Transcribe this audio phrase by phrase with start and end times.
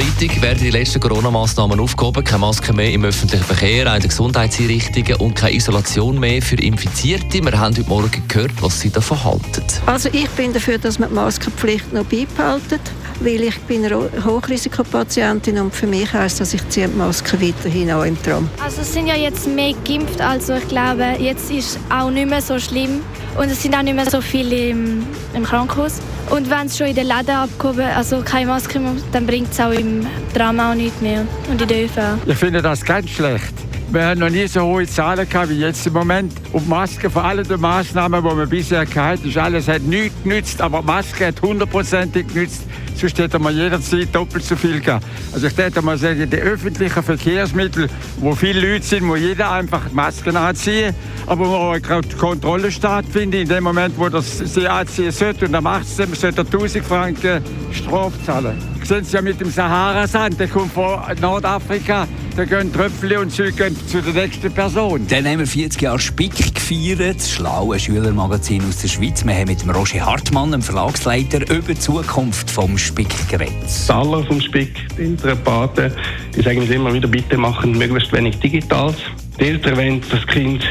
[0.00, 2.24] Freitag, werden die letzten Corona-Massnahmen aufgehoben.
[2.24, 7.44] Keine Maske mehr im öffentlichen Verkehr, auch in Gesundheitseinrichtungen und keine Isolation mehr für Infizierte.
[7.44, 9.62] Wir haben heute Morgen gehört, was Sie davon halten.
[9.84, 12.80] Also ich bin dafür, dass man die Maskenpflicht noch beibehalten,
[13.20, 17.90] weil ich bin eine Hochrisikopatientin und für mich heisst das, ich ziehe die Maske weiterhin
[17.90, 18.48] an im Tram.
[18.62, 22.42] Also es sind ja jetzt mehr geimpft, also ich glaube, jetzt ist auch nicht mehr
[22.42, 23.00] so schlimm
[23.38, 26.00] und es sind auch nicht mehr so viele im, im Krankenhaus.
[26.30, 29.60] Und wenn es schon in den Läden abgehoben, also keine Maske mehr, dann bringt es
[29.60, 31.98] auch im Tram auch nichts mehr und in der ÖV.
[32.26, 33.54] Ich finde das ganz schlecht.
[33.92, 36.32] Wir haben noch nie so hohe Zahlen gehabt wie jetzt im Moment.
[36.52, 40.62] Und Maske, vor allem die Massnahmen, die wir bisher gehabt haben, alles hat nichts genützt,
[40.62, 42.62] aber Maske hat hundertprozentig genützt.
[42.94, 45.04] Sonst hätte man jederzeit doppelt so viel gehabt.
[45.32, 47.88] Also ich hätte mal sagen, die öffentlichen Verkehrsmittel,
[48.18, 50.94] wo viele Leute sind, wo jeder einfach Masken anziehen,
[51.26, 55.52] aber wo auch eine Kontrolle stattfindet, in dem Moment, wo das sie anziehen sollte, und
[55.52, 58.79] dann macht es, sollte er 1000 Franken Strafe zahlen.
[58.90, 63.52] Sehen Sie ja mit dem Sahara-Sand, der kommt von Nordafrika, da gehen Tröpfchen und sie
[63.52, 65.06] gehen zu der nächsten Person.
[65.06, 69.24] Dann haben wir 40 Jahre Spick gefeiert, das schlaue Schülermagazin aus der Schweiz.
[69.24, 73.54] Wir haben mit dem Roger Hartmann, dem Verlagsleiter, über die Zukunft vom Spick geredet.
[73.62, 75.92] Das Aller vom Spick, die Interpaten,
[76.34, 78.96] die sagen uns immer wieder, bitte machen möglichst wenig Digitales.
[79.38, 80.64] Die Eltern wollen das Kind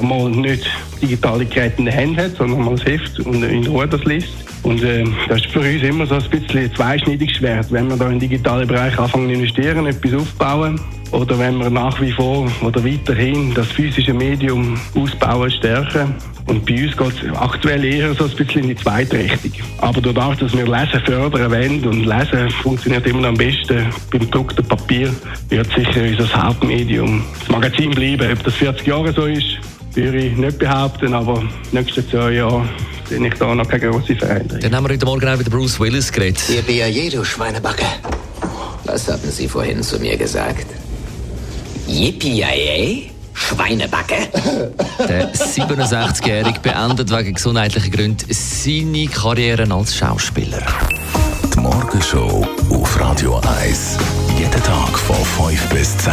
[0.00, 0.68] mal nicht
[1.00, 4.34] digitale Geräte in der Hand hat, sondern mal das Heft und in Ruhe das liest.
[4.62, 7.70] Und äh, das ist für uns immer so ein bisschen ein zweischneidiges Schwert.
[7.72, 10.80] Wenn wir da den digitalen Bereich anfangen zu investieren, etwas aufbauen,
[11.12, 16.14] oder wenn wir nach wie vor oder weiterhin das physische Medium ausbauen, stärken.
[16.46, 19.52] Und bei uns geht es aktuell eher so ein bisschen in die zweite Richtung.
[19.78, 24.64] Aber dadurch, dass wir Lesen fördern wollen und Lesen funktioniert immer am besten beim gedruckten
[24.66, 25.14] Papier,
[25.50, 28.32] wird sicher unser Hauptmedium das Magazin bleiben.
[28.32, 29.58] Ob das 40 Jahre so ist,
[29.94, 32.68] würde ich nicht behaupten, aber nächste zwei Jahre
[33.08, 34.60] sehe ich da noch keine grosse Veränderung.
[34.60, 36.42] Dann haben wir heute Morgen auch mit Bruce Willis geredet.
[36.48, 37.84] Ihr BAJ, du Schweinebacke.
[38.84, 40.66] Was haben Sie vorhin zu mir gesagt?
[41.86, 42.42] Yippie
[43.34, 44.14] Schweinebacke?
[45.08, 50.62] Der 67-Jährige beendet wegen gesundheitlicher Gründe seine Karriere als Schauspieler.
[51.54, 53.98] Die Morgenshow auf Radio 1.
[54.38, 56.12] Jeden Tag von 5 bis 10.